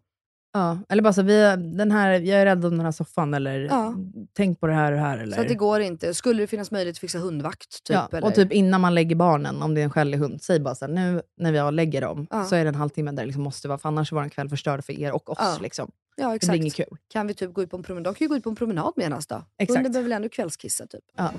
Ja, 0.52 0.78
eller 0.88 1.02
bara 1.02 1.12
så, 1.12 1.22
vi, 1.22 1.40
den 1.56 1.90
här, 1.90 2.10
jag 2.10 2.40
är 2.40 2.44
rädd 2.44 2.64
om 2.64 2.70
den 2.70 2.80
här 2.80 2.92
soffan, 2.92 3.34
eller 3.34 3.60
Ja. 3.60 3.94
tänk 4.32 4.60
på 4.60 4.66
det 4.66 4.72
här 4.72 4.92
och 4.92 4.98
det 4.98 5.04
här. 5.04 5.18
Eller, 5.18 5.36
Så 5.36 5.42
det 5.42 5.54
går 5.54 5.80
inte. 5.80 6.14
Skulle 6.14 6.42
det 6.42 6.46
finnas 6.46 6.70
möjlighet 6.70 6.94
att 6.96 7.00
fixa 7.00 7.18
hundvakt? 7.18 7.84
Typ, 7.84 7.94
ja, 7.94 8.08
eller? 8.12 8.26
och 8.26 8.34
typ 8.34 8.52
innan 8.52 8.80
man 8.80 8.94
lägger 8.94 9.16
barnen, 9.16 9.62
om 9.62 9.74
det 9.74 9.80
är 9.80 9.84
en 9.84 9.90
skällig 9.90 10.18
hund, 10.18 10.42
säg 10.42 10.60
bara 10.60 10.74
så 10.74 10.86
här, 10.86 10.92
nu 10.92 11.22
när 11.36 11.52
vi 11.52 11.72
lägger 11.76 12.00
dem, 12.00 12.26
Ja. 12.30 12.44
så 12.44 12.54
är 12.54 12.64
det 12.64 12.68
en 12.68 12.74
halvtimme 12.74 13.10
där 13.10 13.16
det 13.22 13.26
liksom 13.26 13.42
måste 13.42 13.68
vara, 13.68 13.78
för 13.78 13.88
annars 13.88 14.12
är 14.12 14.16
vår 14.16 14.28
kväll 14.28 14.48
förstörd 14.48 14.84
för 14.84 14.92
er 15.00 15.12
och 15.12 15.30
oss. 15.30 15.38
Ja. 15.40 15.56
Liksom. 15.62 15.90
ja, 16.16 16.28
Det 16.28 16.34
exakt. 16.36 16.50
blir 16.50 16.60
inget 16.60 16.74
kul. 16.74 16.96
Kan 17.12 17.26
vi 17.26 17.34
typ 17.34 17.52
gå 17.54 17.62
ut 17.62 17.70
på 17.70 17.76
en 17.76 17.82
promenad? 17.82 18.04
De 18.04 18.14
kan 18.14 18.24
ju 18.24 18.28
gå 18.28 18.36
ut 18.36 18.42
på 18.44 18.50
en 18.50 18.56
promenad 18.56 18.92
medan 18.96 19.20
då. 19.28 19.42
Exakt. 19.58 19.76
Hunden 19.76 19.92
behöver 19.92 20.08
väl 20.08 20.12
ändå 20.16 20.28
kvällskissa 20.28 20.86
typ. 20.86 21.04
Ja. 21.16 21.30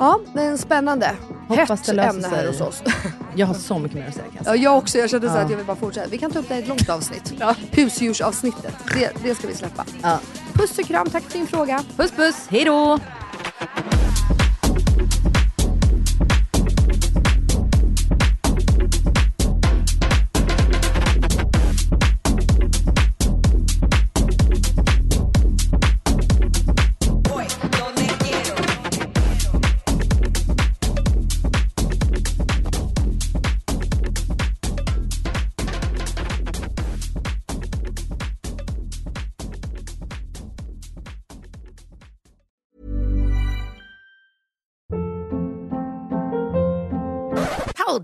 Ja, 0.00 0.20
men 0.34 0.58
spännande. 0.58 1.10
Hoppas 1.48 1.68
Hett 1.70 1.96
det 1.96 2.02
ämne 2.02 2.28
här 2.28 2.46
hos 2.46 2.60
oss. 2.60 2.82
Jag 3.34 3.46
har 3.46 3.54
så 3.54 3.78
mycket 3.78 3.98
mer 3.98 4.08
att 4.08 4.14
säga 4.14 4.24
kan 4.26 4.34
jag 4.34 4.40
Ja, 4.46 4.50
säga. 4.52 4.62
jag 4.62 4.78
också. 4.78 4.98
Jag 4.98 5.10
kände 5.10 5.28
så 5.28 5.34
Ja. 5.36 5.40
att 5.40 5.50
jag 5.50 5.56
vill 5.56 5.66
bara 5.66 5.76
fortsätta. 5.76 6.08
Vi 6.10 6.18
kan 6.18 6.30
ta 6.30 6.38
upp 6.38 6.48
det 6.48 6.54
här 6.54 6.60
i 6.60 6.62
ett 6.62 6.68
långt 6.68 6.88
avsnitt. 6.88 7.32
Husdjursavsnittet. 7.70 8.74
Det, 8.94 9.10
det 9.22 9.34
ska 9.34 9.46
vi 9.48 9.54
släppa. 9.54 9.84
Ja. 10.02 10.18
Puss 10.52 10.78
och 10.78 10.84
kram. 10.84 11.10
Tack 11.10 11.22
för 11.22 11.32
din 11.38 11.46
fråga. 11.46 11.82
Puss 11.96 12.10
puss, 12.10 12.46
hej 12.50 12.64
då! 12.64 12.98